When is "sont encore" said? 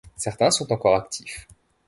0.49-0.95